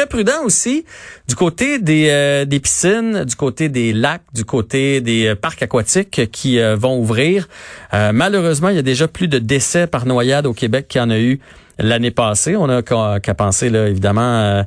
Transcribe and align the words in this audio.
Très 0.00 0.08
prudent 0.08 0.44
aussi 0.46 0.86
du 1.28 1.34
côté 1.34 1.78
des, 1.78 2.08
euh, 2.08 2.46
des 2.46 2.58
piscines, 2.58 3.24
du 3.24 3.36
côté 3.36 3.68
des 3.68 3.92
lacs, 3.92 4.22
du 4.32 4.46
côté 4.46 5.02
des 5.02 5.26
euh, 5.26 5.34
parcs 5.34 5.62
aquatiques 5.62 6.30
qui 6.32 6.58
euh, 6.58 6.74
vont 6.74 6.98
ouvrir. 6.98 7.48
malheureusement, 7.92 8.70
il 8.70 8.76
y 8.76 8.78
a 8.78 8.82
déjà 8.82 9.08
plus 9.08 9.28
de 9.28 9.38
décès 9.38 9.86
par 9.86 10.06
noyade 10.06 10.46
au 10.46 10.54
Québec 10.54 10.88
qu'il 10.88 11.02
y 11.02 11.04
en 11.04 11.10
a 11.10 11.18
eu 11.18 11.38
l'année 11.78 12.10
passée. 12.10 12.56
On 12.56 12.70
a 12.70 12.80
qu'à 12.80 13.34
penser 13.34 13.68
là, 13.68 13.88
évidemment 13.88 14.64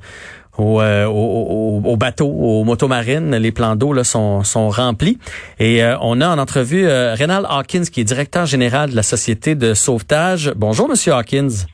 aux, 0.59 0.79
au, 0.83 1.97
bateaux, 1.97 2.29
aux 2.29 2.63
motomarines. 2.63 3.35
Les 3.35 3.51
plans 3.51 3.75
d'eau 3.75 4.03
sont, 4.03 4.43
sont 4.43 4.69
remplis. 4.69 5.17
Et 5.59 5.81
on 5.99 6.21
a 6.21 6.29
en 6.29 6.37
entrevue 6.37 6.85
Rénal 6.85 7.47
Hawkins, 7.49 7.85
qui 7.91 8.01
est 8.01 8.03
directeur 8.03 8.45
général 8.45 8.91
de 8.91 8.95
la 8.95 9.03
Société 9.03 9.55
de 9.55 9.73
sauvetage. 9.73 10.53
Bonjour, 10.55 10.87
Monsieur 10.87 11.13
Hawkins. 11.13 11.65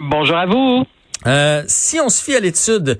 Bonjour 0.00 0.36
à 0.36 0.46
vous. 0.46 0.84
Euh, 1.26 1.62
si 1.66 2.00
on 2.00 2.08
se 2.08 2.22
fie 2.22 2.34
à 2.34 2.40
l'étude, 2.40 2.98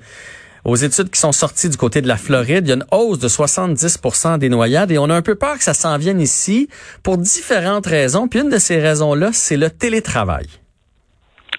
aux 0.63 0.75
études 0.75 1.11
qui 1.11 1.19
sont 1.19 1.31
sorties 1.31 1.69
du 1.69 1.77
côté 1.77 2.01
de 2.01 2.07
la 2.07 2.17
Floride, 2.17 2.65
il 2.65 2.69
y 2.69 2.71
a 2.71 2.75
une 2.75 2.85
hausse 2.91 3.19
de 3.19 3.27
70% 3.27 4.39
des 4.39 4.49
noyades 4.49 4.91
et 4.91 4.97
on 4.97 5.09
a 5.09 5.15
un 5.15 5.21
peu 5.21 5.35
peur 5.35 5.57
que 5.57 5.63
ça 5.63 5.75
s'en 5.75 5.97
vienne 5.97 6.19
ici 6.19 6.67
pour 7.03 7.17
différentes 7.17 7.85
raisons. 7.85 8.27
Puis 8.27 8.39
une 8.39 8.49
de 8.49 8.57
ces 8.57 8.79
raisons-là, 8.79 9.29
c'est 9.31 9.57
le 9.57 9.69
télétravail. 9.69 10.47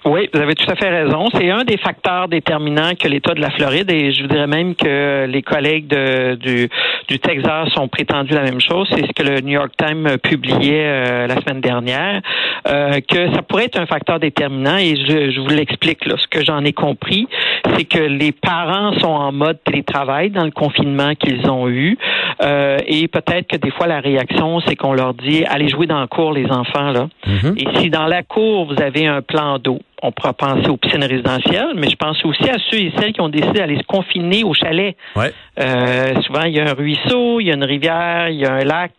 Oui, 0.05 0.29
vous 0.33 0.39
avez 0.39 0.55
tout 0.55 0.69
à 0.69 0.75
fait 0.75 0.89
raison. 0.89 1.27
C'est 1.33 1.49
un 1.49 1.63
des 1.63 1.77
facteurs 1.77 2.27
déterminants 2.27 2.93
que 2.95 3.07
l'État 3.07 3.33
de 3.33 3.41
la 3.41 3.49
Floride, 3.49 3.91
et 3.91 4.11
je 4.11 4.25
dirais 4.25 4.47
même 4.47 4.75
que 4.75 5.25
les 5.25 5.41
collègues 5.41 5.87
de, 5.87 6.35
du, 6.35 6.69
du 7.07 7.19
Texas 7.19 7.69
ont 7.77 7.87
prétendu 7.87 8.33
la 8.33 8.43
même 8.43 8.59
chose. 8.59 8.87
C'est 8.91 9.05
ce 9.05 9.13
que 9.13 9.23
le 9.23 9.41
New 9.41 9.53
York 9.53 9.71
Times 9.77 10.17
publiait 10.21 10.85
euh, 10.85 11.27
la 11.27 11.35
semaine 11.41 11.61
dernière, 11.61 12.21
euh, 12.67 12.99
que 13.07 13.31
ça 13.33 13.41
pourrait 13.41 13.65
être 13.65 13.79
un 13.79 13.85
facteur 13.85 14.19
déterminant. 14.19 14.77
Et 14.77 14.95
je, 14.95 15.31
je 15.31 15.39
vous 15.39 15.47
l'explique. 15.47 15.99
Ce 16.03 16.27
que 16.27 16.43
j'en 16.43 16.63
ai 16.63 16.73
compris, 16.73 17.27
c'est 17.75 17.85
que 17.85 17.99
les 17.99 18.31
parents 18.31 18.97
sont 18.99 19.07
en 19.07 19.31
mode 19.31 19.59
télétravail 19.63 20.29
dans 20.31 20.43
le 20.43 20.51
confinement 20.51 21.15
qu'ils 21.15 21.49
ont 21.49 21.69
eu. 21.69 21.97
Euh, 22.43 22.77
et 22.85 23.07
peut-être 23.07 23.47
que 23.47 23.57
des 23.57 23.71
fois, 23.71 23.87
la 23.87 23.99
réaction, 23.99 24.59
c'est 24.61 24.75
qu'on 24.75 24.93
leur 24.93 25.13
dit, 25.13 25.45
allez 25.45 25.69
jouer 25.69 25.87
dans 25.87 25.99
la 25.99 26.07
cour, 26.07 26.33
les 26.33 26.49
enfants. 26.51 26.91
là. 26.91 27.07
Mm-hmm. 27.25 27.61
Et 27.61 27.79
si 27.79 27.89
dans 27.89 28.05
la 28.05 28.23
cour, 28.23 28.65
vous 28.65 28.81
avez 28.81 29.07
un 29.07 29.21
plan 29.21 29.59
d'eau, 29.59 29.79
on 30.03 30.11
pourra 30.11 30.33
penser 30.33 30.69
aux 30.69 30.77
piscines 30.77 31.03
résidentielles, 31.03 31.71
mais 31.75 31.89
je 31.89 31.95
pense 31.95 32.23
aussi 32.23 32.47
à 32.49 32.57
ceux 32.69 32.77
et 32.77 32.93
celles 32.97 33.13
qui 33.13 33.21
ont 33.21 33.29
décidé 33.29 33.59
d'aller 33.59 33.77
se 33.77 33.83
confiner 33.83 34.43
au 34.43 34.53
chalet. 34.53 34.95
Ouais. 35.15 35.33
Euh, 35.59 36.21
souvent, 36.21 36.43
il 36.43 36.53
y 36.53 36.59
a 36.59 36.69
un 36.69 36.73
ruisseau, 36.73 37.39
il 37.39 37.47
y 37.47 37.51
a 37.51 37.55
une 37.55 37.63
rivière, 37.63 38.29
il 38.29 38.39
y 38.39 38.45
a 38.45 38.53
un 38.53 38.63
lac. 38.63 38.93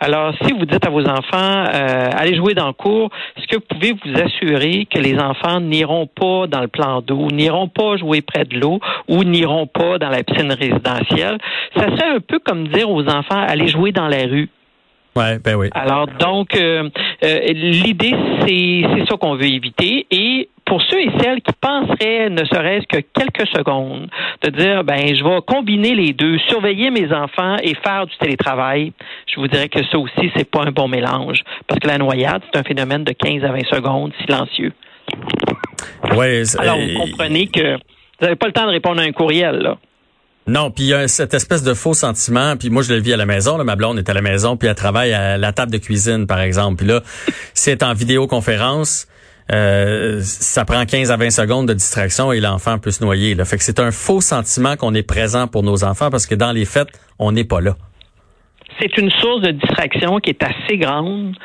Alors, 0.00 0.34
si 0.42 0.52
vous 0.52 0.66
dites 0.66 0.84
à 0.84 0.90
vos 0.90 1.06
enfants, 1.06 1.64
euh, 1.72 2.10
allez 2.16 2.34
jouer 2.34 2.54
dans 2.54 2.66
le 2.66 2.72
cours, 2.72 3.10
est-ce 3.36 3.46
que 3.46 3.56
vous 3.56 3.64
pouvez 3.68 3.92
vous 3.92 4.20
assurer 4.20 4.86
que 4.86 4.98
les 4.98 5.18
enfants 5.18 5.60
n'iront 5.60 6.06
pas 6.06 6.46
dans 6.48 6.60
le 6.60 6.68
plan 6.68 7.00
d'eau, 7.00 7.28
n'iront 7.30 7.68
pas 7.68 7.96
jouer 7.96 8.20
près 8.20 8.44
de 8.44 8.58
l'eau 8.58 8.80
ou 9.08 9.22
n'iront 9.22 9.66
pas 9.66 9.98
dans 9.98 10.10
la 10.10 10.24
piscine 10.24 10.52
résidentielle? 10.52 11.38
Ça 11.76 11.84
serait 11.84 12.16
un 12.16 12.20
peu 12.20 12.40
comme 12.40 12.68
dire 12.68 12.90
aux 12.90 13.06
enfants, 13.06 13.44
allez 13.46 13.68
jouer 13.68 13.92
dans 13.92 14.08
la 14.08 14.22
rue. 14.24 14.48
Ouais, 15.16 15.38
ben 15.38 15.56
oui. 15.56 15.68
Alors 15.72 16.06
donc, 16.06 16.56
euh, 16.56 16.88
euh, 17.24 17.38
l'idée 17.48 18.14
c'est 18.46 19.06
ça 19.08 19.16
qu'on 19.16 19.34
veut 19.34 19.46
éviter 19.46 20.06
et 20.10 20.48
pour 20.70 20.80
ceux 20.82 21.00
et 21.00 21.10
celles 21.20 21.42
qui 21.42 21.52
penseraient, 21.60 22.30
ne 22.30 22.44
serait-ce 22.44 22.86
que 22.86 23.02
quelques 23.12 23.48
secondes, 23.48 24.08
de 24.42 24.50
dire, 24.50 24.84
ben, 24.84 25.16
je 25.16 25.24
vais 25.24 25.40
combiner 25.44 25.96
les 25.96 26.12
deux, 26.12 26.38
surveiller 26.48 26.92
mes 26.92 27.12
enfants 27.12 27.56
et 27.60 27.74
faire 27.74 28.06
du 28.06 28.16
télétravail, 28.18 28.92
je 29.26 29.40
vous 29.40 29.48
dirais 29.48 29.68
que 29.68 29.82
ça 29.86 29.98
aussi, 29.98 30.30
c'est 30.36 30.48
pas 30.48 30.62
un 30.62 30.70
bon 30.70 30.86
mélange. 30.86 31.40
Parce 31.66 31.80
que 31.80 31.88
la 31.88 31.98
noyade, 31.98 32.42
c'est 32.52 32.60
un 32.60 32.62
phénomène 32.62 33.02
de 33.02 33.12
15 33.12 33.42
à 33.42 33.48
20 33.48 33.66
secondes, 33.66 34.12
silencieux. 34.20 34.72
Ouais, 36.16 36.42
Alors, 36.58 36.78
vous 36.78 37.00
comprenez 37.00 37.48
que 37.48 37.72
vous 37.74 38.26
n'avez 38.26 38.36
pas 38.36 38.46
le 38.46 38.52
temps 38.52 38.66
de 38.66 38.70
répondre 38.70 39.00
à 39.00 39.04
un 39.04 39.12
courriel, 39.12 39.56
là. 39.56 39.76
Non, 40.50 40.72
puis 40.72 40.82
il 40.82 40.86
y 40.88 40.94
a 40.94 41.06
cette 41.06 41.32
espèce 41.32 41.62
de 41.62 41.74
faux 41.74 41.94
sentiment. 41.94 42.56
Puis 42.56 42.70
moi, 42.70 42.82
je 42.82 42.92
le 42.92 42.98
vis 42.98 43.12
à 43.12 43.16
la 43.16 43.24
maison. 43.24 43.56
Là, 43.56 43.62
ma 43.62 43.76
blonde 43.76 43.98
est 43.98 44.08
à 44.08 44.14
la 44.14 44.20
maison, 44.20 44.56
puis 44.56 44.68
elle 44.68 44.74
travaille 44.74 45.12
à 45.12 45.38
la 45.38 45.52
table 45.52 45.70
de 45.70 45.78
cuisine, 45.78 46.26
par 46.26 46.40
exemple. 46.40 46.78
Puis 46.78 46.86
là, 46.88 47.02
c'est 47.54 47.84
en 47.84 47.94
vidéoconférence. 47.94 49.06
Euh, 49.52 50.20
ça 50.22 50.64
prend 50.64 50.84
15 50.84 51.12
à 51.12 51.16
20 51.16 51.30
secondes 51.30 51.68
de 51.68 51.74
distraction 51.74 52.32
et 52.32 52.40
l'enfant 52.40 52.78
peut 52.78 52.90
se 52.90 53.04
noyer. 53.04 53.36
Là. 53.36 53.44
Fait 53.44 53.58
que 53.58 53.62
c'est 53.62 53.78
un 53.78 53.92
faux 53.92 54.20
sentiment 54.20 54.76
qu'on 54.76 54.92
est 54.94 55.04
présent 55.04 55.46
pour 55.46 55.62
nos 55.62 55.84
enfants 55.84 56.10
parce 56.10 56.26
que 56.26 56.34
dans 56.34 56.50
les 56.50 56.64
fêtes, 56.64 57.00
on 57.20 57.30
n'est 57.30 57.44
pas 57.44 57.60
là. 57.60 57.76
C'est 58.80 58.96
une 58.98 59.10
source 59.10 59.42
de 59.42 59.52
distraction 59.52 60.18
qui 60.18 60.30
est 60.30 60.42
assez 60.42 60.78
grande 60.78 61.36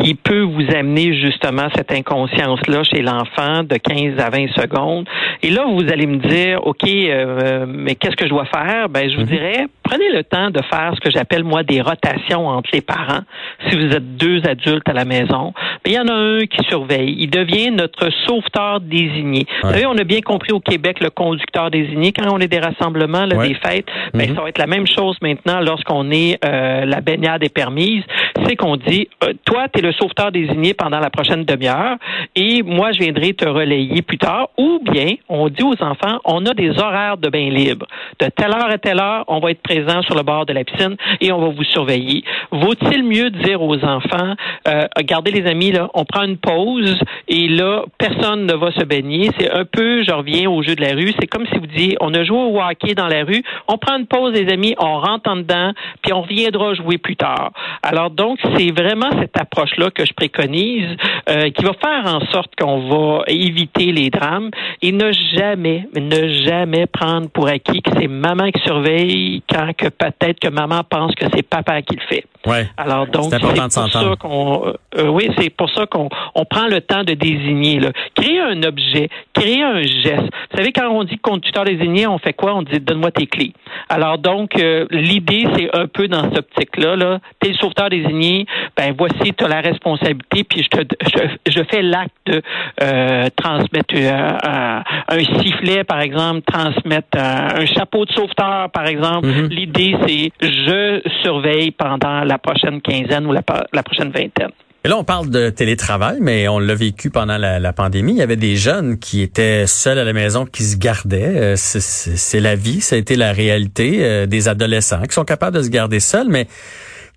qui 0.00 0.14
peut 0.14 0.42
vous 0.42 0.74
amener 0.74 1.14
justement 1.14 1.68
cette 1.74 1.92
inconscience-là 1.92 2.82
chez 2.84 3.02
l'enfant 3.02 3.62
de 3.62 3.76
15 3.76 4.18
à 4.18 4.30
20 4.30 4.48
secondes. 4.54 5.06
Et 5.42 5.50
là, 5.50 5.64
vous 5.68 5.86
allez 5.92 6.06
me 6.06 6.16
dire, 6.16 6.66
OK, 6.66 6.86
euh, 6.86 7.66
mais 7.68 7.94
qu'est-ce 7.94 8.16
que 8.16 8.24
je 8.24 8.30
dois 8.30 8.46
faire? 8.46 8.88
Ben, 8.88 9.10
je 9.10 9.16
vous 9.16 9.22
mhm. 9.22 9.28
dirais, 9.28 9.66
prenez 9.82 10.10
le 10.10 10.24
temps 10.24 10.50
de 10.50 10.60
faire 10.70 10.92
ce 10.94 11.00
que 11.00 11.10
j'appelle, 11.10 11.44
moi, 11.44 11.62
des 11.62 11.80
rotations 11.80 12.48
entre 12.48 12.70
les 12.72 12.80
parents. 12.80 13.22
Si 13.68 13.76
vous 13.76 13.94
êtes 13.94 14.16
deux 14.16 14.40
adultes 14.46 14.88
à 14.88 14.92
la 14.92 15.04
maison, 15.04 15.52
ben, 15.84 15.90
il 15.90 15.92
y 15.92 15.98
en 15.98 16.08
a 16.08 16.14
un 16.14 16.40
qui 16.40 16.64
surveille. 16.68 17.14
Il 17.18 17.30
devient 17.30 17.70
notre 17.70 18.10
sauveteur 18.26 18.80
désigné. 18.80 19.46
Vous 19.62 19.70
savez, 19.70 19.86
on 19.86 19.96
a 19.98 20.04
bien 20.04 20.20
compris 20.20 20.52
au 20.52 20.60
Québec 20.60 20.98
le 21.00 21.10
conducteur 21.10 21.70
désigné. 21.70 22.12
Quand 22.12 22.32
on 22.32 22.38
est 22.38 22.48
des 22.48 22.60
rassemblements, 22.60 23.26
là, 23.26 23.46
des 23.46 23.54
fêtes, 23.54 23.86
ben, 24.14 24.30
mhm. 24.30 24.36
ça 24.36 24.42
va 24.42 24.48
être 24.48 24.58
la 24.58 24.66
même 24.66 24.86
chose 24.86 25.16
maintenant 25.22 25.60
lorsqu'on 25.60 26.10
est 26.10 26.38
euh, 26.44 26.84
la 26.84 27.00
baignade 27.00 27.42
est 27.44 27.52
permise. 27.52 28.02
C'est 28.46 28.56
qu'on 28.56 28.76
dit, 28.76 29.08
euh, 29.24 29.32
toi, 29.44 29.68
tu 29.68 29.82
le 29.82 29.92
sauveteur 29.92 30.32
désigné 30.32 30.74
pendant 30.74 31.00
la 31.00 31.10
prochaine 31.10 31.44
demi-heure 31.44 31.96
et 32.34 32.62
moi, 32.62 32.92
je 32.92 32.98
viendrai 33.00 33.34
te 33.34 33.46
relayer 33.46 34.02
plus 34.02 34.18
tard. 34.18 34.48
Ou 34.58 34.80
bien, 34.82 35.14
on 35.28 35.48
dit 35.48 35.62
aux 35.62 35.80
enfants, 35.82 36.18
on 36.24 36.44
a 36.46 36.54
des 36.54 36.70
horaires 36.78 37.16
de 37.16 37.28
bain 37.28 37.50
libre. 37.50 37.86
De 38.20 38.28
telle 38.28 38.50
heure 38.50 38.70
à 38.70 38.78
telle 38.78 39.00
heure, 39.00 39.24
on 39.28 39.40
va 39.40 39.50
être 39.50 39.62
présent 39.62 40.02
sur 40.02 40.14
le 40.14 40.22
bord 40.22 40.46
de 40.46 40.52
la 40.52 40.64
piscine 40.64 40.96
et 41.20 41.32
on 41.32 41.40
va 41.40 41.48
vous 41.48 41.64
surveiller. 41.64 42.24
Vaut-il 42.50 43.04
mieux 43.04 43.30
dire 43.30 43.62
aux 43.62 43.82
enfants, 43.84 44.34
euh, 44.68 44.86
regardez 44.96 45.30
les 45.30 45.48
amis, 45.48 45.72
là, 45.72 45.88
on 45.94 46.04
prend 46.04 46.22
une 46.22 46.38
pause 46.38 46.98
et 47.28 47.48
là, 47.48 47.84
personne 47.98 48.46
ne 48.46 48.54
va 48.54 48.72
se 48.72 48.84
baigner. 48.84 49.30
C'est 49.38 49.50
un 49.50 49.64
peu, 49.64 50.02
je 50.02 50.12
reviens 50.12 50.50
au 50.50 50.62
jeu 50.62 50.74
de 50.74 50.80
la 50.80 50.94
rue, 50.94 51.12
c'est 51.18 51.26
comme 51.26 51.46
si 51.46 51.58
vous 51.58 51.66
disiez, 51.66 51.96
on 52.00 52.12
a 52.14 52.24
joué 52.24 52.38
au 52.38 52.60
hockey 52.60 52.94
dans 52.94 53.08
la 53.08 53.24
rue, 53.24 53.42
on 53.68 53.78
prend 53.78 53.98
une 53.98 54.06
pause, 54.06 54.32
les 54.32 54.52
amis, 54.52 54.74
on 54.78 54.98
rentre 54.98 55.30
en 55.30 55.36
dedans, 55.36 55.72
puis 56.02 56.12
on 56.12 56.22
reviendra 56.22 56.74
jouer 56.74 56.98
plus 56.98 57.16
tard. 57.16 57.52
Alors 57.82 58.10
donc, 58.10 58.31
c'est 58.56 58.70
vraiment 58.70 59.10
cette 59.20 59.38
approche 59.38 59.76
là 59.76 59.90
que 59.90 60.04
je 60.04 60.12
préconise, 60.12 60.96
euh, 61.28 61.50
qui 61.50 61.64
va 61.64 61.72
faire 61.74 62.14
en 62.14 62.20
sorte 62.32 62.54
qu'on 62.56 62.88
va 62.88 63.24
éviter 63.28 63.92
les 63.92 64.10
drames 64.10 64.50
et 64.80 64.92
ne 64.92 65.12
jamais, 65.34 65.88
ne 65.94 66.28
jamais 66.44 66.86
prendre 66.86 67.28
pour 67.30 67.48
acquis 67.48 67.82
que 67.82 67.90
c'est 67.98 68.08
maman 68.08 68.50
qui 68.50 68.62
surveille 68.62 69.42
quand 69.48 69.72
que 69.76 69.88
peut-être 69.88 70.40
que 70.40 70.48
maman 70.48 70.82
pense 70.88 71.14
que 71.14 71.26
c'est 71.34 71.42
papa 71.42 71.82
qui 71.82 71.96
le 71.96 72.02
fait. 72.08 72.24
Ouais. 72.46 72.68
Alors 72.76 73.06
donc 73.06 73.32
c'est 73.32 73.40
pour 73.40 73.70
ça 73.70 74.16
qu'on 74.18 74.66
euh, 74.66 74.72
euh, 74.98 75.08
oui 75.08 75.30
c'est 75.38 75.50
pour 75.50 75.70
ça 75.70 75.86
qu'on 75.86 76.08
on 76.34 76.44
prend 76.44 76.66
le 76.66 76.80
temps 76.80 77.04
de 77.04 77.14
désigner 77.14 77.80
là. 77.80 77.90
créer 78.14 78.40
un 78.40 78.62
objet, 78.62 79.08
créer 79.32 79.62
un 79.62 79.82
geste. 79.82 80.30
Vous 80.50 80.56
savez 80.56 80.72
quand 80.72 80.88
on 80.88 81.04
dit 81.04 81.18
conducteur 81.18 81.64
désigné, 81.64 82.06
on 82.06 82.18
fait 82.18 82.32
quoi? 82.32 82.54
On 82.54 82.62
dit 82.62 82.80
donne-moi 82.80 83.10
tes 83.10 83.26
clés. 83.26 83.52
Alors 83.88 84.18
donc 84.18 84.54
l'idée 84.90 85.46
c'est 85.56 85.76
un 85.76 85.86
peu 85.86 86.08
dans 86.08 86.24
cette 86.24 86.38
optique 86.38 86.76
là 86.76 86.96
là. 86.96 87.18
T'es 87.40 87.48
le 87.48 87.54
sauveteur 87.54 87.90
désigné, 87.90 88.46
ben 88.76 88.94
voici 88.96 89.32
tu 89.34 89.44
as 89.44 89.48
la 89.48 89.60
responsabilité, 89.60 90.44
puis 90.44 90.62
je, 90.62 90.68
te, 90.68 90.94
je, 91.04 91.52
je 91.52 91.62
fais 91.70 91.82
l'acte 91.82 92.12
de 92.26 92.42
euh, 92.82 93.28
transmettre 93.36 93.94
euh, 93.94 94.80
un, 95.08 95.40
sifflet, 95.40 95.84
par 95.84 96.00
exemple, 96.00 96.42
transmettre 96.42 97.18
un, 97.18 97.66
chapeau 97.66 98.04
de 98.04 98.12
sauveteur, 98.12 98.70
par 98.70 98.86
exemple. 98.86 99.26
Mm-hmm. 99.26 99.48
L'idée, 99.48 99.96
c'est 100.06 100.32
je 100.40 101.00
surveille 101.22 101.70
pendant 101.70 102.24
la 102.24 102.31
prochaine 102.38 102.80
quinzaine 102.80 103.26
ou 103.26 103.32
la, 103.32 103.42
la 103.72 103.82
prochaine 103.82 104.10
vingtaine. 104.10 104.50
Et 104.84 104.88
là, 104.88 104.98
on 104.98 105.04
parle 105.04 105.30
de 105.30 105.48
télétravail, 105.48 106.18
mais 106.20 106.48
on 106.48 106.58
l'a 106.58 106.74
vécu 106.74 107.10
pendant 107.10 107.38
la, 107.38 107.60
la, 107.60 107.72
pandémie. 107.72 108.12
Il 108.12 108.18
y 108.18 108.22
avait 108.22 108.34
des 108.34 108.56
jeunes 108.56 108.98
qui 108.98 109.22
étaient 109.22 109.68
seuls 109.68 109.98
à 109.98 110.02
la 110.02 110.12
maison, 110.12 110.44
qui 110.44 110.64
se 110.64 110.76
gardaient. 110.76 111.54
Euh, 111.54 111.54
c'est 111.56 112.40
la 112.40 112.56
vie, 112.56 112.80
ça 112.80 112.96
a 112.96 112.98
été 112.98 113.14
la 113.14 113.32
réalité 113.32 114.26
des 114.26 114.48
adolescents 114.48 115.02
qui 115.02 115.14
sont 115.14 115.24
capables 115.24 115.56
de 115.56 115.62
se 115.62 115.70
garder 115.70 116.00
seuls. 116.00 116.28
Mais 116.28 116.48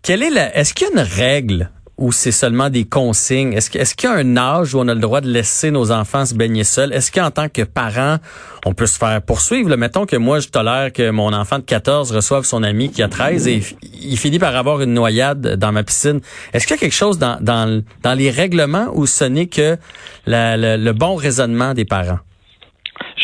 quelle 0.04 0.22
est 0.22 0.30
la 0.30 0.56
Est-ce 0.56 0.76
qu'il 0.76 0.88
y 0.88 0.92
a 0.92 0.94
une 0.94 1.08
règle 1.08 1.72
ou 1.98 2.12
c'est 2.12 2.32
seulement 2.32 2.70
des 2.70 2.86
consignes? 2.86 3.54
Est-ce 3.54 3.96
qu'il 3.96 4.10
y 4.10 4.12
a 4.12 4.16
un 4.16 4.38
âge 4.38 4.74
où 4.74 4.80
on 4.80 4.88
a 4.88 4.94
le 4.94 5.00
droit 5.00 5.22
de 5.22 5.30
laisser 5.30 5.72
nos 5.72 5.92
enfants 5.92 6.26
se 6.26 6.34
baigner 6.34 6.64
seuls? 6.64 6.92
Est-ce 6.94 7.12
qu'en 7.12 7.32
tant 7.32 7.48
que 7.50 7.62
parent, 7.62 8.18
on 8.66 8.74
peut 8.74 8.86
se 8.86 8.98
faire 8.98 9.22
poursuivre? 9.22 9.70
Le 9.70 9.78
Mettons 9.78 10.06
que 10.06 10.16
moi, 10.16 10.40
je 10.40 10.50
tolère 10.50 10.92
que 10.92 11.10
mon 11.10 11.34
enfant 11.34 11.60
de 11.60 11.64
14 11.64 12.12
reçoive 12.12 12.44
son 12.44 12.64
ami 12.64 12.92
qui 12.92 13.02
a 13.02 13.08
13 13.08 13.48
et 13.48 13.64
il 13.94 14.18
finit 14.18 14.40
par 14.40 14.56
avoir 14.56 14.82
une 14.82 14.94
noyade 14.94 15.56
dans 15.56 15.72
ma 15.72 15.84
piscine. 15.84 16.20
Est-ce 16.54 16.68
qu'il 16.68 16.76
y 16.76 16.80
a 16.80 16.82
quelque 16.82 16.94
chose 16.94 17.18
dans, 17.18 17.38
dans, 17.42 17.82
dans 18.04 18.14
les 18.14 18.30
règlements 18.30 18.90
où 18.94 19.06
ce 19.06 19.24
n'est 19.24 19.48
que 19.48 19.78
le 20.28 20.92
bon 20.92 21.16
raisonnement 21.16 21.74
des 21.74 21.86
parents? 21.86 22.20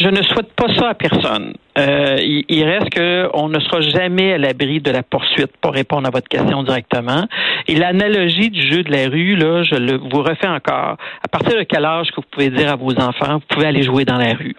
Je 0.02 0.10
ne 0.10 0.22
souhaite 0.24 0.52
pas 0.54 0.74
ça 0.76 0.90
à 0.90 0.94
personne. 0.96 1.54
Euh, 1.78 2.18
il, 2.20 2.64
reste 2.64 2.90
qu'on 2.96 3.50
ne 3.50 3.60
sera 3.60 3.82
jamais 3.82 4.34
à 4.34 4.38
l'abri 4.40 4.82
de 4.82 4.90
la 4.90 5.04
poursuite 5.04 5.56
pour 5.62 5.74
répondre 5.74 6.08
à 6.08 6.10
votre 6.10 6.28
question 6.28 6.64
directement. 6.64 7.26
Et 7.68 7.76
l'analogie 7.76 8.50
du 8.50 8.62
jeu 8.62 8.84
de 8.84 8.92
la 8.92 9.08
rue, 9.08 9.36
là, 9.36 9.62
je 9.64 9.76
le, 9.76 9.98
vous 9.98 10.24
refais 10.24 10.48
encore. 10.48 10.98
À 11.24 11.28
partir 11.30 11.56
de 11.58 11.64
quel 11.64 11.86
âge 11.86 12.08
que 12.10 12.16
vous 12.16 12.28
pouvez 12.32 12.50
dire 12.50 12.72
à 12.72 12.76
vos 12.76 12.94
enfants, 13.00 13.36
vous 13.36 13.44
pouvez 13.48 13.68
aller 13.68 13.84
jouer 13.84 14.04
dans 14.06 14.18
la 14.18 14.34
rue? 14.34 14.56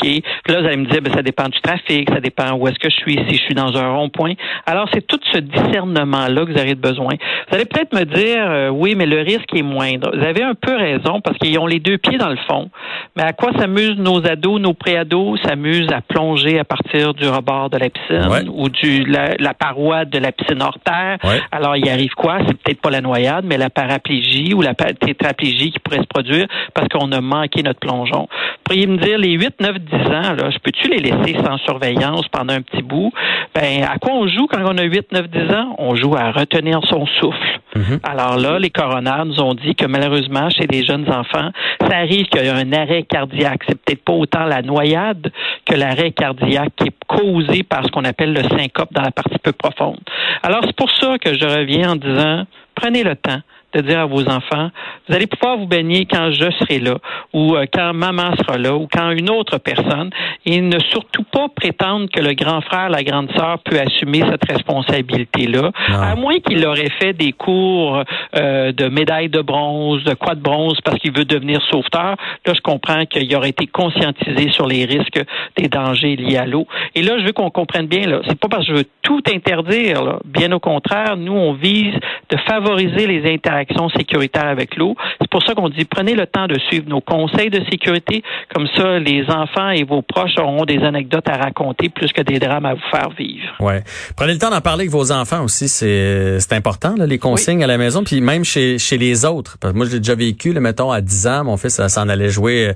OK? 0.00 0.22
là, 0.48 0.60
vous 0.60 0.66
allez 0.66 0.76
me 0.76 0.86
dire, 0.86 1.00
ben, 1.02 1.12
ça 1.12 1.22
dépend 1.22 1.48
du 1.48 1.60
trafic, 1.60 2.08
ça 2.10 2.20
dépend 2.20 2.52
où 2.54 2.68
est-ce 2.68 2.78
que 2.78 2.90
je 2.90 2.96
suis, 2.96 3.18
si 3.28 3.36
je 3.36 3.42
suis 3.42 3.54
dans 3.54 3.76
un 3.76 3.92
rond-point. 3.92 4.34
Alors, 4.66 4.88
c'est 4.92 5.06
tout 5.06 5.20
ce 5.32 5.38
discernement-là 5.38 6.44
que 6.44 6.52
vous 6.52 6.58
avez 6.58 6.74
besoin. 6.74 7.14
Vous 7.48 7.54
allez 7.54 7.64
peut-être 7.64 7.94
me 7.94 8.04
dire, 8.04 8.44
euh, 8.48 8.68
oui, 8.68 8.94
mais 8.96 9.06
le 9.06 9.20
risque 9.20 9.54
est 9.54 9.62
moindre. 9.62 10.10
Vous 10.16 10.24
avez 10.24 10.42
un 10.42 10.54
peu 10.54 10.74
raison 10.74 11.20
parce 11.20 11.38
qu'ils 11.38 11.58
ont 11.58 11.66
les 11.66 11.80
deux 11.80 11.98
pieds 11.98 12.18
dans 12.18 12.28
le 12.28 12.38
fond. 12.48 12.70
Mais 13.16 13.22
à 13.22 13.32
quoi 13.32 13.52
s'amusent 13.58 13.98
nos 13.98 14.26
ados, 14.26 14.60
nos 14.60 14.74
pré-ados? 14.74 15.40
S'amusent 15.42 15.92
à 15.92 16.00
plonger 16.00 16.58
à 16.58 16.64
partir 16.64 17.14
du 17.14 17.28
rebord 17.28 17.70
de 17.70 17.78
la 17.78 17.90
piscine 17.90 18.48
ou 18.52 18.68
du 18.68 19.04
la, 19.04 19.54
paroi 19.54 20.04
de 20.04 20.18
la 20.18 20.32
piscine 20.32 20.62
hors 20.62 20.78
terre. 20.84 21.18
Alors, 21.52 21.76
il 21.76 21.88
arrive 21.88 22.14
quoi? 22.14 22.38
C'est 22.46 22.56
peut-être 22.58 22.80
pas 22.80 22.90
la 22.90 23.00
noyade, 23.00 23.44
mais 23.44 23.58
la 23.58 23.70
paraplégie 23.70 24.54
ou 24.54 24.62
la 24.62 24.74
tétraplégie 24.74 25.72
qui 25.72 25.78
pourrait 25.78 26.00
se 26.00 26.06
produire 26.06 26.46
parce 26.74 26.88
qu'on 26.88 27.12
a 27.12 27.20
manqué 27.20 27.62
notre 27.62 27.80
plongeon. 27.80 28.28
Vous 28.30 28.62
pourriez 28.64 28.86
me 28.86 28.96
dire, 28.98 29.18
les 29.18 29.32
8, 29.32 29.60
9, 29.60 29.78
10 29.92 29.96
ans, 30.08 30.34
là, 30.34 30.50
je 30.50 30.58
peux-tu 30.58 30.88
les 30.88 30.98
laisser 30.98 31.36
sans 31.44 31.58
surveillance 31.58 32.26
pendant 32.28 32.54
un 32.54 32.62
petit 32.62 32.82
bout? 32.82 33.12
Ben, 33.54 33.82
à 33.82 33.98
quoi 33.98 34.12
on 34.14 34.26
joue 34.26 34.46
quand 34.46 34.62
on 34.64 34.78
a 34.78 34.82
8, 34.82 35.12
9, 35.12 35.28
10 35.28 35.54
ans? 35.54 35.74
On 35.78 35.94
joue 35.94 36.14
à 36.16 36.30
retenir 36.30 36.80
son 36.88 37.06
souffle. 37.06 37.60
Mhm. 37.76 38.00
Alors 38.02 38.36
là, 38.36 38.58
les 38.58 38.70
coroners 38.70 39.24
nous 39.26 39.40
ont 39.40 39.54
dit 39.54 39.74
que 39.74 39.86
malheureusement, 39.86 40.50
chez 40.50 40.66
les 40.66 40.84
jeunes 40.84 41.08
enfants, 41.10 41.50
ça 41.80 41.96
arrive 41.96 42.26
qu'il 42.26 42.44
y 42.44 42.48
a 42.48 42.56
un 42.56 42.72
arrêt 42.72 43.02
cardiaque. 43.02 43.62
C'est 43.68 43.80
peut-être 43.80 44.04
pas 44.04 44.12
autant 44.12 44.44
la 44.44 44.62
noyade 44.62 45.30
que 45.66 45.74
l'arrêt 45.74 46.10
cardiaque 46.12 46.72
qui 46.76 46.88
est 46.88 47.04
causé 47.06 47.62
par 47.62 47.84
ce 47.84 47.90
qu'on 47.90 48.04
appelle 48.04 48.32
le 48.32 48.42
syncope 48.42 48.92
dans 48.92 49.02
la 49.02 49.12
partie 49.12 49.38
peu 49.38 49.52
profonde. 49.52 50.00
Alors, 50.42 50.60
c'est 50.64 50.76
pour 50.76 50.90
ça 50.90 51.18
que 51.18 51.34
je 51.34 51.44
reviens 51.44 51.92
en 51.92 51.96
disant, 51.96 52.44
prenez 52.74 53.04
le 53.04 53.16
temps 53.16 53.40
de 53.72 53.80
dire 53.80 54.00
à 54.00 54.06
vos 54.06 54.28
enfants, 54.28 54.70
vous 55.08 55.14
allez 55.14 55.26
pouvoir 55.26 55.58
vous 55.58 55.66
baigner 55.66 56.06
quand 56.06 56.30
je 56.30 56.50
serai 56.60 56.78
là, 56.78 56.98
ou 57.32 57.54
euh, 57.54 57.66
quand 57.72 57.92
maman 57.94 58.34
sera 58.36 58.58
là, 58.58 58.74
ou 58.74 58.88
quand 58.92 59.10
une 59.10 59.30
autre 59.30 59.58
personne, 59.58 60.10
et 60.46 60.60
ne 60.60 60.78
surtout 60.78 61.24
pas 61.24 61.48
prétendre 61.48 62.08
que 62.12 62.20
le 62.20 62.34
grand 62.34 62.60
frère, 62.60 62.90
la 62.90 63.02
grande 63.02 63.30
sœur 63.36 63.58
peut 63.60 63.78
assumer 63.78 64.22
cette 64.30 64.50
responsabilité-là, 64.50 65.70
à 65.88 66.14
moins 66.16 66.38
qu'il 66.40 66.64
aurait 66.66 66.90
fait 67.00 67.12
des 67.12 67.32
cours 67.32 68.02
euh, 68.36 68.72
de 68.72 68.88
médaille 68.88 69.28
de 69.28 69.40
bronze, 69.40 70.02
de 70.04 70.14
quoi 70.14 70.34
de 70.34 70.40
bronze, 70.40 70.78
parce 70.84 70.98
qu'il 70.98 71.16
veut 71.16 71.24
devenir 71.24 71.60
sauveteur. 71.70 72.16
Là, 72.46 72.52
je 72.54 72.60
comprends 72.60 73.04
qu'il 73.06 73.34
aurait 73.36 73.50
été 73.50 73.66
conscientisé 73.66 74.50
sur 74.50 74.66
les 74.66 74.84
risques 74.84 75.20
des 75.56 75.68
dangers 75.68 76.16
liés 76.16 76.36
à 76.36 76.46
l'eau. 76.46 76.66
Et 76.94 77.02
là, 77.02 77.18
je 77.18 77.24
veux 77.24 77.32
qu'on 77.32 77.50
comprenne 77.50 77.86
bien, 77.86 78.06
là, 78.06 78.20
c'est 78.28 78.38
pas 78.38 78.48
parce 78.48 78.66
que 78.66 78.72
je 78.72 78.78
veux 78.78 78.86
tout 79.02 79.22
interdire, 79.32 80.02
là. 80.02 80.18
bien 80.24 80.52
au 80.52 80.60
contraire, 80.60 81.16
nous, 81.16 81.32
on 81.32 81.52
vise 81.52 81.94
de 82.30 82.36
favoriser 82.48 83.06
les 83.06 83.30
interactions 83.60 83.88
sécuritaire 83.90 84.46
avec 84.46 84.76
l'eau. 84.76 84.94
C'est 85.20 85.30
pour 85.30 85.42
ça 85.42 85.54
qu'on 85.54 85.68
dit 85.68 85.84
prenez 85.84 86.14
le 86.14 86.26
temps 86.26 86.46
de 86.46 86.58
suivre 86.58 86.88
nos 86.88 87.00
conseils 87.00 87.50
de 87.50 87.62
sécurité. 87.70 88.22
Comme 88.54 88.66
ça, 88.76 88.98
les 88.98 89.24
enfants 89.28 89.70
et 89.70 89.84
vos 89.84 90.02
proches 90.02 90.38
auront 90.38 90.64
des 90.64 90.78
anecdotes 90.78 91.28
à 91.28 91.36
raconter 91.36 91.88
plus 91.88 92.12
que 92.12 92.22
des 92.22 92.38
drames 92.38 92.66
à 92.66 92.74
vous 92.74 92.90
faire 92.90 93.10
vivre. 93.10 93.48
Ouais. 93.60 93.82
Prenez 94.16 94.32
le 94.32 94.38
temps 94.38 94.50
d'en 94.50 94.60
parler 94.60 94.82
avec 94.82 94.90
vos 94.90 95.12
enfants 95.12 95.44
aussi. 95.44 95.68
C'est, 95.68 96.40
c'est 96.40 96.54
important, 96.54 96.94
là, 96.96 97.06
les 97.06 97.18
consignes 97.18 97.62
à 97.62 97.66
la 97.66 97.78
maison. 97.78 98.04
Puis 98.04 98.20
même 98.20 98.44
chez, 98.44 98.78
chez 98.78 98.98
les 98.98 99.24
autres. 99.24 99.58
Parce 99.60 99.72
que 99.72 99.76
moi, 99.76 99.86
je 99.86 99.92
l'ai 99.92 99.98
déjà 99.98 100.14
vécu, 100.14 100.52
là, 100.52 100.60
mettons, 100.60 100.90
à 100.90 101.00
10 101.00 101.26
ans, 101.26 101.44
mon 101.44 101.56
fils 101.56 101.80
s'en 101.86 102.08
allait 102.08 102.30
jouer 102.30 102.68
euh, 102.68 102.72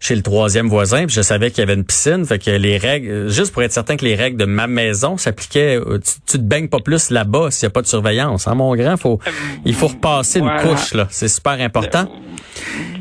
chez 0.00 0.14
le 0.14 0.22
troisième 0.22 0.68
voisin, 0.68 1.06
puis 1.06 1.14
je 1.14 1.22
savais 1.22 1.50
qu'il 1.50 1.58
y 1.58 1.62
avait 1.62 1.74
une 1.74 1.84
piscine, 1.84 2.24
fait 2.24 2.38
que 2.38 2.50
les 2.50 2.78
règles, 2.78 3.28
juste 3.28 3.52
pour 3.52 3.62
être 3.62 3.72
certain 3.72 3.96
que 3.96 4.04
les 4.04 4.14
règles 4.14 4.36
de 4.36 4.44
ma 4.44 4.66
maison 4.66 5.16
s'appliquaient, 5.16 5.76
euh, 5.76 5.98
tu, 6.26 6.38
te 6.38 6.42
baignes 6.42 6.68
pas 6.68 6.80
plus 6.80 7.10
là-bas 7.10 7.50
s'il 7.50 7.64
y 7.64 7.66
a 7.66 7.70
pas 7.70 7.82
de 7.82 7.86
surveillance. 7.86 8.46
Hein, 8.46 8.54
mon 8.54 8.74
grand, 8.76 8.96
faut, 8.96 9.18
il 9.64 9.74
faut 9.74 9.88
repasser 9.88 10.40
une 10.40 10.50
couche 10.60 10.94
là, 10.94 11.06
c'est 11.10 11.28
super 11.28 11.60
important. 11.60 12.08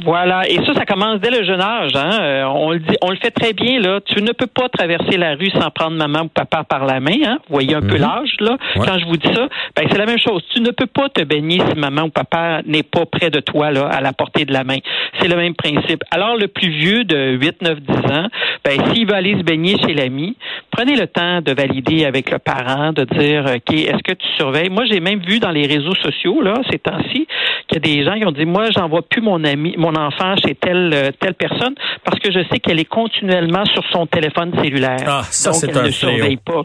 Voilà, 0.08 0.48
et 0.48 0.56
ça, 0.66 0.74
ça 0.74 0.86
commence 0.86 1.20
dès 1.20 1.30
le 1.30 1.44
jeune 1.44 1.60
âge. 1.60 1.92
Hein? 1.96 2.18
Euh, 2.22 2.44
on 2.46 2.72
le 2.72 2.80
dit, 2.80 2.96
on 3.02 3.10
le 3.10 3.18
fait 3.18 3.32
très 3.32 3.52
bien 3.52 3.82
là. 3.82 4.00
Tu 4.06 4.22
ne 4.22 4.32
peux 4.32 4.48
pas 4.48 4.70
traverser 4.70 5.18
la 5.18 5.36
rue 5.36 5.50
sans 5.50 5.70
prendre 5.70 5.98
maman 5.98 6.22
ou 6.22 6.28
papa 6.30 6.64
par 6.64 6.86
la 6.86 7.02
main. 7.02 7.18
Hein? 7.26 7.40
Vous 7.50 7.56
voyez 7.56 7.76
un 7.76 7.82
peu 7.82 7.96
mhm. 7.96 8.02
l'âge 8.02 8.30
là. 8.40 8.58
Quand 8.76 8.98
je 9.00 9.06
vous 9.06 9.18
dis 9.18 9.28
ça, 9.34 9.50
ben 9.76 9.86
c'est 9.92 9.98
la 9.98 10.06
même 10.06 10.20
chose. 10.20 10.44
Tu 10.56 10.62
ne 10.62 10.72
peux 10.72 10.86
pas 10.86 11.10
te 11.10 11.24
baigner 11.24 11.60
si 11.60 11.78
maman 11.78 12.04
ou 12.04 12.10
papa 12.10 12.62
n'est 12.66 12.84
pas 12.84 13.06
près 13.06 13.30
de 13.30 13.42
toi 13.42 13.72
là, 13.72 13.88
à 13.88 14.00
la 14.00 14.14
portée 14.14 14.46
de 14.46 14.54
la 14.54 14.64
main. 14.64 14.78
C'est 15.20 15.28
le 15.28 15.36
même 15.36 15.56
principe. 15.56 16.04
Alors 16.12 16.36
le 16.36 16.48
plus 16.48 16.70
vieux 16.70 17.04
de 17.04 17.38
8, 17.40 17.62
9, 17.62 17.80
10 17.82 17.96
ans, 18.12 18.28
ben 18.64 18.94
s'il 18.94 19.08
veut 19.08 19.16
aller 19.16 19.38
se 19.38 19.44
baigner 19.44 19.78
chez 19.80 19.94
l'ami, 19.94 20.36
prenez 20.72 20.96
le 20.96 21.08
temps 21.08 21.42
de 21.42 21.54
valider 21.54 22.06
avec 22.06 22.32
le 22.32 22.40
parent, 22.40 22.94
de 22.94 23.04
dire 23.04 23.46
ok, 23.46 23.74
est-ce 23.74 24.04
que 24.04 24.14
tu 24.14 24.28
surveilles? 24.38 24.70
Moi, 24.70 24.86
j'ai 24.90 25.00
même 25.00 25.20
vu 25.20 25.40
dans 25.40 25.52
les 25.52 25.66
réseaux 25.68 25.96
sociaux 25.96 26.42
là 26.42 26.56
ces 26.70 26.80
temps-ci 26.80 27.28
qu'il 27.68 27.76
y 27.76 27.78
a 27.78 27.96
des 27.96 28.04
gens 28.04 28.18
qui 28.20 28.26
ont 28.26 28.32
dit 28.32 28.46
moi, 28.46 28.66
j'envoie 28.76 29.02
plus 29.02 29.22
mon 29.22 29.44
ami, 29.44 29.76
mon 29.78 29.96
enfant 29.96 30.36
chez 30.38 30.56
telle 30.56 30.92
euh, 30.94 31.12
telle 31.20 31.34
personne 31.34 31.76
parce 32.04 32.20
que 32.20 32.32
je 32.32 32.40
sais 32.52 32.60
qu'elle 32.60 32.80
est 32.80 32.86
continuellement 32.86 33.66
sur 33.66 33.84
son 33.92 34.06
téléphone 34.06 34.54
cellulaire. 34.62 35.04
Ah, 35.08 35.22
ça 35.24 35.52
Donc, 35.52 35.64
elle 35.64 35.84
ne 35.84 35.92
surveille 35.92 36.38
pas. 36.38 36.64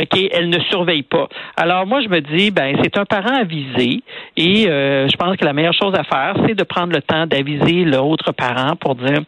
OK, 0.00 0.18
elle 0.32 0.48
ne 0.48 0.60
surveille 0.70 1.02
pas. 1.02 1.28
Alors 1.56 1.86
moi 1.86 2.00
je 2.02 2.08
me 2.08 2.20
dis 2.20 2.50
ben 2.50 2.76
c'est 2.82 2.96
un 2.98 3.04
parent 3.04 3.40
avisé 3.40 4.02
et 4.36 4.68
euh, 4.68 5.08
je 5.08 5.16
pense 5.16 5.36
que 5.36 5.44
la 5.44 5.52
meilleure 5.52 5.74
chose 5.74 5.94
à 5.94 6.04
faire 6.04 6.34
c'est 6.46 6.54
de 6.54 6.64
prendre 6.64 6.92
le 6.92 7.02
temps 7.02 7.26
d'aviser 7.26 7.84
l'autre 7.88 8.32
parent 8.32 8.76
pour 8.76 8.94
dire 8.94 9.20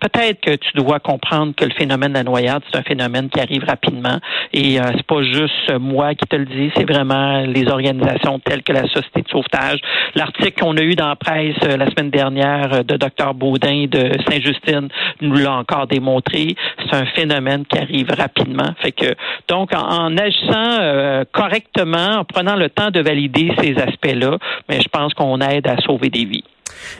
peut-être 0.00 0.40
que 0.40 0.56
tu 0.56 0.70
dois 0.74 1.00
comprendre 1.00 1.54
que 1.54 1.64
le 1.64 1.72
phénomène 1.72 2.12
de 2.12 2.18
la 2.18 2.24
noyade 2.24 2.62
c'est 2.70 2.78
un 2.78 2.82
phénomène 2.82 3.28
qui 3.28 3.40
arrive 3.40 3.64
rapidement 3.64 4.18
et 4.52 4.80
euh, 4.80 4.84
c'est 4.96 5.06
pas 5.06 5.22
juste 5.22 5.72
moi 5.78 6.14
qui 6.14 6.26
te 6.26 6.36
le 6.36 6.44
dis, 6.44 6.70
c'est 6.76 6.90
vraiment 6.90 7.40
les 7.40 7.68
organisations 7.68 8.38
telles 8.38 8.62
que 8.62 8.72
la 8.72 8.86
Société 8.88 9.22
de 9.22 9.28
sauvetage. 9.28 9.80
L'article 10.14 10.60
qu'on 10.60 10.76
a 10.76 10.82
eu 10.82 10.94
dans 10.94 11.08
la 11.08 11.16
presse 11.16 11.56
la 11.62 11.86
semaine 11.90 12.10
dernière 12.10 12.84
de 12.84 12.96
Dr. 12.96 13.34
Baudin 13.34 13.86
de 13.88 14.12
Saint-Justine 14.28 14.88
nous 15.20 15.34
l'a 15.34 15.52
encore 15.52 15.86
démontré. 15.86 16.54
C'est 16.78 16.96
un 16.96 17.06
phénomène 17.06 17.64
qui 17.66 17.78
arrive 17.78 18.10
rapidement. 18.10 18.70
Fait 18.80 18.92
que 18.92 19.14
donc 19.48 19.70
en, 19.74 20.16
agissant 20.16 20.80
euh, 20.80 21.24
correctement, 21.32 22.18
en 22.18 22.24
prenant 22.24 22.56
le 22.56 22.70
temps 22.70 22.90
de 22.90 23.00
valider 23.00 23.52
ces 23.60 23.76
aspects-là, 23.78 24.38
mais 24.68 24.80
je 24.80 24.88
pense 24.88 25.14
qu'on 25.14 25.40
aide 25.40 25.66
à 25.66 25.76
sauver 25.78 26.10
des 26.10 26.24
vies. 26.24 26.44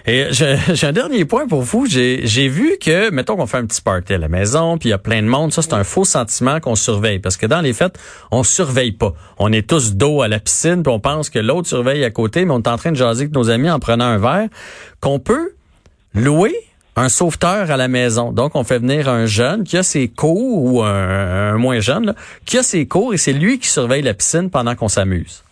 Et 0.07 0.27
j'ai 0.31 0.87
un 0.87 0.93
dernier 0.93 1.25
point 1.25 1.47
pour 1.47 1.63
vous. 1.63 1.87
J'ai 1.87 2.49
vu 2.49 2.77
que, 2.81 3.11
mettons 3.11 3.37
qu'on 3.37 3.47
fait 3.47 3.59
un 3.59 3.67
petit 3.67 3.83
party 3.83 4.15
à 4.15 4.19
la 4.19 4.29
maison, 4.29 4.79
puis 4.79 4.89
il 4.89 4.93
y 4.93 4.95
a 4.95 4.99
plein 4.99 5.23
de 5.23 5.29
monde. 5.29 5.53
Ça, 5.53 5.63
c'est 5.63 5.75
un 5.75 5.85
faux 5.85 6.05
sentiment 6.05 6.61
qu'on 6.61 6.75
surveille. 6.75 7.19
Parce 7.19 7.37
que 7.37 7.47
dans 7.47 7.61
les 7.61 7.73
fêtes, 7.73 7.99
on 8.31 8.43
surveille 8.43 8.93
pas. 8.93 9.13
On 9.39 9.53
est 9.53 9.69
tous 9.69 9.95
dos 9.95 10.23
à 10.23 10.29
la 10.29 10.41
piscine, 10.41 10.83
puis 10.83 10.93
on 10.93 11.01
pense 11.01 11.31
que 11.31 11.39
l'autre 11.39 11.69
surveille 11.69 12.05
à 12.05 12.11
côté, 12.11 12.45
mais 12.45 12.53
on 12.53 12.61
est 12.61 12.69
en 12.69 12.77
train 12.77 12.93
de 12.93 12.97
jaser 12.97 13.25
avec 13.25 13.35
nos 13.35 13.51
amis 13.51 13.71
en 13.71 13.79
prenant 13.79 14.05
un 14.05 14.19
verre. 14.19 14.49
Qu'on 15.01 15.19
peut 15.19 15.53
louer 16.15 16.55
un 16.99 17.09
sauveteur 17.09 17.71
à 17.71 17.77
la 17.77 17.89
maison. 17.89 18.33
Donc, 18.33 18.57
on 18.57 18.65
fait 18.65 18.79
venir 18.79 19.09
un 19.09 19.27
jeune 19.27 19.65
qui 19.65 19.77
a 19.77 19.83
ses 19.83 20.09
cours, 20.09 20.65
ou 20.65 20.83
un, 20.83 21.57
moins 21.57 21.81
jeune, 21.81 22.15
qui 22.45 22.59
a 22.59 22.63
ses 22.63 22.87
cours, 22.87 23.15
et 23.15 23.19
c'est 23.19 23.33
lui 23.33 23.59
qui 23.59 23.69
surveille 23.69 24.03
la 24.03 24.15
piscine 24.15 24.51
pendant 24.51 24.75
qu'on 24.75 24.89
s'amuse. 24.89 25.45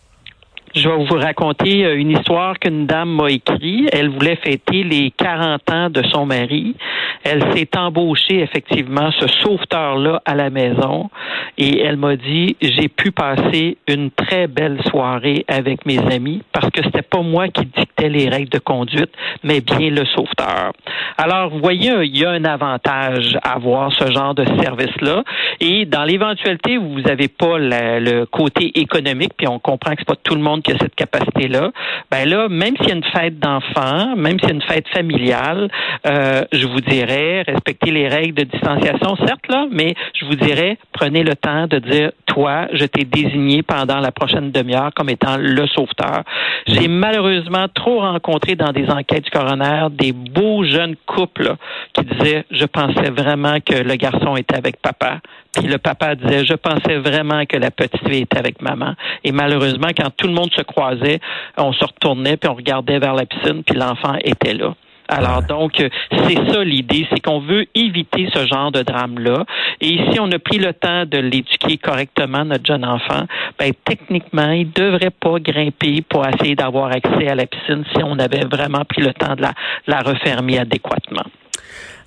Je 0.77 0.91
vais 0.91 1.05
vous 1.07 1.17
raconter 1.17 1.87
euh, 1.87 1.97
une 1.97 2.11
histoire 2.11 2.59
qu'une 2.59 2.85
dame 2.85 3.09
m'a 3.09 3.31
écrite. 3.31 3.89
Elle 3.95 4.11
voulait 4.11 4.37
fêter 4.37 4.83
les 4.83 5.11
40 5.11 5.71
ans 5.73 5.89
de 5.89 6.03
son 6.13 6.27
mari. 6.27 6.77
Elle 7.25 7.43
s'est 7.55 7.71
embauchée 7.79 8.41
effectivement 8.41 9.11
ce 9.19 9.27
sauveteur-là 9.27 10.21
à 10.27 10.35
la 10.35 10.51
maison 10.51 11.09
et 11.57 11.81
elle 11.81 11.97
m'a 11.97 12.17
dit 12.17 12.57
j'ai 12.61 12.89
pu 12.89 13.11
passer 13.11 13.79
une 13.89 14.11
très 14.11 14.49
belle 14.49 14.79
soirée 14.91 15.47
avec 15.49 15.87
mes 15.87 15.99
amis 15.99 16.43
parce 16.53 16.69
que 16.71 16.83
c'était 16.85 17.01
pas 17.01 17.23
moi 17.23 17.49
qui 17.49 17.65
dictais 17.65 18.11
les 18.11 18.29
règles 18.29 18.51
de 18.51 18.59
conduite, 18.59 19.11
mais 19.43 19.63
bien 19.63 19.89
le 19.89 20.05
sauveteur. 20.05 20.73
Alors, 21.17 21.49
vous 21.49 21.61
voyez, 21.61 21.91
il 22.05 22.17
y 22.19 22.25
a 22.27 22.31
un 22.31 22.45
avantage 22.45 23.39
à 23.43 23.55
avoir 23.55 23.93
ce 23.93 24.13
genre 24.13 24.35
de 24.35 24.45
service-là. 24.63 25.25
Et 25.61 25.87
dans 25.87 26.05
l'éventualité 26.05 26.77
où 26.77 26.93
vous 26.93 27.01
n'avez 27.01 27.29
pas 27.29 27.59
le 27.59 28.25
côté 28.27 28.79
économique, 28.79 29.33
puis 29.37 29.49
on 29.49 29.59
comprend 29.59 29.93
que 29.93 30.01
c'est 30.01 30.09
pas 30.09 30.17
tout 30.23 30.35
le 30.35 30.43
monde 30.43 30.63
qui 30.67 30.73
a 30.73 30.79
cette 30.79 30.95
capacité-là, 30.95 31.71
ben 32.11 32.29
là, 32.29 32.49
même 32.49 32.77
s'il 32.77 32.89
y 32.89 32.93
a 32.93 32.97
une 32.97 33.05
fête 33.05 33.39
d'enfants, 33.39 34.17
même 34.17 34.39
s'il 34.41 34.49
y 34.49 34.53
a 34.53 34.55
une 34.55 34.63
fête 34.63 34.89
familiale, 34.89 35.71
euh, 36.07 36.43
je 36.53 36.67
vous 36.67 36.81
dirais, 36.81 37.43
respectez 37.47 37.91
les 37.91 38.09
règles 38.09 38.35
de 38.35 38.45
distanciation, 38.45 39.17
certes, 39.27 39.47
là, 39.49 39.67
mais 39.71 39.95
je 40.19 40.27
vous 40.27 40.35
dirais, 40.35 40.79
prenez 40.93 41.23
le 41.23 41.37
temps 41.37 41.67
de 41.67 41.79
dire, 41.79 42.11
toi, 42.27 42.67
je 42.73 42.85
t'ai 42.85 43.05
désigné 43.05 43.63
pendant 43.63 44.01
la 44.01 44.11
prochaine 44.11 44.51
demi-heure 44.51 44.91
comme 44.95 45.09
étant 45.09 45.37
le 45.39 45.67
sauveteur. 45.69 46.23
J'ai 46.67 46.89
malheureusement 46.89 47.67
trop 47.73 48.01
rencontré 48.01 48.57
dans 48.57 48.73
des 48.73 48.89
enquêtes 48.91 49.25
du 49.25 49.31
coroner 49.31 49.87
des 49.91 50.13
beaux 50.13 50.65
jeunes 50.65 50.97
couples 51.07 51.55
qui 51.93 52.05
disaient, 52.05 52.45
je 52.51 52.65
pensais 52.65 53.11
vraiment 53.11 53.59
que 53.61 53.75
le 53.75 53.95
garçon 53.95 54.37
était 54.37 54.57
avec 54.57 54.81
papa. 54.83 55.21
Puis 55.57 55.69
le 55.69 55.79
papa 55.79 56.15
disait, 56.15 56.45
je 56.45 56.55
pensais 56.55 56.97
vraiment 56.97 57.47
que 57.47 57.57
la 57.57 57.71
petite 57.71 58.07
fille 58.07 58.23
était 58.23 58.39
avec 58.39 58.61
maman. 58.61 58.95
Et 59.25 59.33
malheureusement, 59.33 59.89
quand 59.97 60.11
tout 60.15 60.27
le 60.27 60.35
monde 60.35 60.51
se 60.57 60.63
croisait, 60.63 61.21
on 61.57 61.73
se 61.73 61.85
retournait 61.85 62.37
puis 62.37 62.49
on 62.49 62.55
regardait 62.55 62.99
vers 62.99 63.15
la 63.15 63.27
piscine 63.27 63.63
puis 63.65 63.77
l'enfant 63.77 64.17
était 64.25 64.55
là. 64.55 64.75
Alors 65.09 65.43
donc, 65.43 65.73
c'est 65.77 66.53
ça 66.53 66.65
l'idée, 66.65 67.07
c'est 67.11 67.21
qu'on 67.21 67.41
veut 67.41 67.67
éviter 67.75 68.29
ce 68.35 68.47
genre 68.47 68.73
de 68.73 68.83
drame-là. 68.83 69.45
Et 69.81 69.99
si 70.11 70.19
on 70.19 70.31
a 70.33 70.39
pris 70.39 70.59
le 70.59 70.73
temps 70.73 71.05
de 71.07 71.19
l'éduquer 71.19 71.79
correctement, 71.79 72.45
notre 72.45 72.67
jeune 72.67 72.85
enfant, 72.85 73.27
ben 73.59 73.73
techniquement, 73.85 74.51
il 74.51 74.73
devrait 74.73 75.11
pas 75.11 75.39
grimper 75.39 76.03
pour 76.09 76.27
essayer 76.27 76.57
d'avoir 76.57 76.91
accès 76.91 77.29
à 77.29 77.35
la 77.35 77.47
piscine 77.47 77.85
si 77.95 78.03
on 78.03 78.19
avait 78.19 78.47
vraiment 78.51 78.85
pris 78.85 79.03
le 79.03 79.13
temps 79.13 79.37
de 79.37 79.43
la, 79.43 79.53
la 79.87 80.01
refermer 80.01 80.59
adéquatement. 80.59 81.25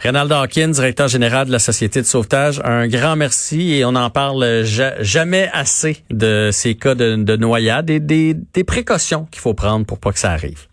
Renald 0.04 0.32
Hawkins, 0.32 0.72
directeur 0.72 1.10
général 1.10 1.48
de 1.48 1.52
la 1.52 1.60
Société 1.60 2.02
de 2.02 2.06
sauvetage, 2.06 2.62
un 2.64 2.88
grand 2.88 3.18
merci 3.18 3.74
et 3.74 3.84
on 3.84 3.92
n'en 3.92 4.10
parle 4.10 4.64
jamais 4.64 5.50
assez 5.52 6.04
de 6.10 6.50
ces 6.54 6.76
cas 6.76 6.96
de, 6.96 7.36
noyade 7.36 7.90
et 7.90 8.00
des, 8.00 8.34
des 8.34 8.64
précautions 8.64 9.28
qu'il 9.30 9.42
faut 9.42 9.54
prendre 9.54 9.86
pour 9.86 10.00
pas 10.00 10.12
que 10.14 10.20
ça 10.20 10.32
arrive. 10.32 10.68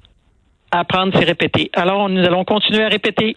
Apprendre, 0.70 1.12
c'est 1.18 1.24
répéter. 1.24 1.70
Alors, 1.74 2.08
nous 2.08 2.24
allons 2.24 2.44
continuer 2.44 2.84
à 2.84 2.88
répéter. 2.88 3.36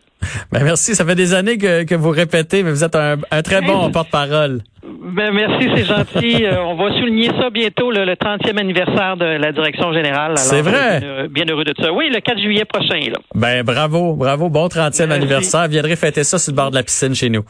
Ben 0.52 0.64
merci. 0.64 0.96
Ça 0.96 1.06
fait 1.06 1.16
des 1.16 1.34
années 1.34 1.58
que, 1.58 1.84
que 1.84 1.96
vous 1.96 2.10
répétez, 2.10 2.64
mais 2.64 2.72
vous 2.72 2.84
êtes 2.84 2.96
un, 2.96 3.18
un 3.32 3.42
très 3.42 3.62
bon 3.62 3.90
porte-parole. 3.92 4.62
Ben 5.12 5.32
merci, 5.34 5.68
c'est 5.76 5.86
gentil. 5.86 6.38
Euh, 6.50 6.62
on 6.64 6.76
va 6.76 6.92
souligner 6.98 7.30
ça 7.40 7.50
bientôt, 7.50 7.92
le 7.92 8.14
30e 8.14 8.58
anniversaire 8.58 9.18
de 9.18 9.26
la 9.26 9.52
direction 9.52 9.94
générale. 9.94 10.38
C'est 10.38 10.62
vrai. 10.62 11.00
Bien, 11.00 11.28
bien, 11.28 11.46
heureux 11.50 11.64
de 11.64 11.74
ça. 11.80 11.92
Oui, 11.92 12.10
le 12.10 12.22
4 12.22 12.40
juillet 12.40 12.66
prochain. 12.66 13.00
Là. 13.12 13.20
Ben 13.36 13.64
bravo, 13.64 14.16
bravo, 14.16 14.50
bon 14.50 14.68
30e 14.68 15.12
anniversaire. 15.12 15.68
Viendrez 15.68 15.96
fêter 15.96 16.24
ça 16.24 16.38
sur 16.38 16.52
le 16.52 16.56
bord 16.56 16.72
de 16.72 16.76
la 16.76 16.84
piscine 16.84 17.14
chez 17.14 17.30
nous. 17.30 17.44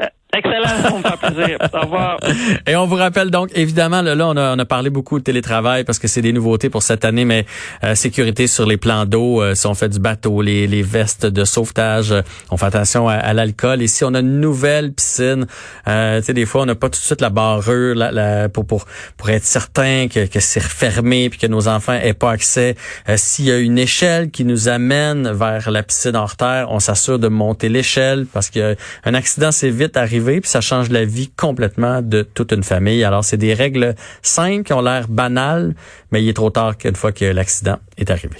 Euh, 0.00 0.06
Excellent, 0.34 0.64
ça 0.64 0.96
me 0.96 1.02
fait 1.02 1.34
plaisir. 1.34 1.58
Au 1.74 1.80
revoir. 1.80 2.18
Et 2.66 2.74
on 2.74 2.86
vous 2.86 2.94
rappelle 2.94 3.30
donc, 3.30 3.50
évidemment, 3.54 4.00
là, 4.00 4.14
on, 4.26 4.36
a, 4.38 4.56
on 4.56 4.58
a 4.58 4.64
parlé 4.64 4.88
beaucoup 4.88 5.18
de 5.18 5.24
télétravail 5.24 5.84
parce 5.84 5.98
que 5.98 6.08
c'est 6.08 6.22
des 6.22 6.32
nouveautés 6.32 6.70
pour 6.70 6.82
cette 6.82 7.04
année, 7.04 7.26
mais 7.26 7.44
euh, 7.84 7.94
sécurité 7.94 8.46
sur 8.46 8.64
les 8.64 8.78
plans 8.78 9.04
d'eau, 9.04 9.42
euh, 9.42 9.54
si 9.54 9.66
on 9.66 9.74
fait 9.74 9.90
du 9.90 9.98
bateau, 9.98 10.40
les, 10.40 10.66
les 10.66 10.80
vestes 10.80 11.26
de 11.26 11.44
sauvetage, 11.44 12.12
euh, 12.12 12.22
on 12.50 12.56
fait 12.56 12.64
attention 12.64 13.08
à, 13.08 13.34
l'alcool. 13.34 13.82
Et 13.82 13.88
si 13.88 14.04
on 14.04 14.14
a 14.14 14.20
une 14.20 14.40
nouvelle 14.40 14.94
piscine, 14.94 15.46
euh, 15.86 16.20
tu 16.20 16.24
sais, 16.24 16.32
des 16.32 16.46
fois, 16.46 16.62
on 16.62 16.66
n'a 16.66 16.76
pas 16.76 16.88
tout 16.88 17.01
de 17.02 17.06
suite 17.06 17.20
la 17.20 17.30
barrure 17.30 17.94
la, 17.94 18.48
pour, 18.48 18.66
pour, 18.66 18.86
pour 19.16 19.30
être 19.30 19.44
certain 19.44 20.08
que, 20.08 20.26
que 20.26 20.40
c'est 20.40 20.62
refermé 20.62 21.30
puis 21.30 21.38
que 21.38 21.46
nos 21.46 21.68
enfants 21.68 21.94
aient 21.94 22.14
pas 22.14 22.30
accès. 22.30 22.76
S'il 23.16 23.46
y 23.46 23.50
a 23.50 23.58
une 23.58 23.78
échelle 23.78 24.30
qui 24.30 24.44
nous 24.44 24.68
amène 24.68 25.30
vers 25.32 25.70
la 25.70 25.82
piscine 25.82 26.16
hors 26.16 26.36
terre, 26.36 26.68
on 26.70 26.80
s'assure 26.80 27.18
de 27.18 27.28
monter 27.28 27.68
l'échelle 27.68 28.26
parce 28.32 28.50
qu'un 28.50 28.76
accident, 29.04 29.52
c'est 29.52 29.70
vite 29.70 29.96
arrivé 29.96 30.40
puis 30.40 30.50
ça 30.50 30.60
change 30.60 30.90
la 30.90 31.04
vie 31.04 31.30
complètement 31.30 32.02
de 32.02 32.22
toute 32.22 32.52
une 32.52 32.64
famille. 32.64 33.04
Alors, 33.04 33.24
c'est 33.24 33.36
des 33.36 33.54
règles 33.54 33.94
simples 34.22 34.64
qui 34.64 34.72
ont 34.72 34.82
l'air 34.82 35.08
banales, 35.08 35.74
mais 36.10 36.22
il 36.22 36.28
est 36.28 36.34
trop 36.34 36.50
tard 36.50 36.76
qu'une 36.76 36.96
fois 36.96 37.12
que 37.12 37.24
l'accident 37.24 37.78
est 37.96 38.10
arrivé. 38.10 38.38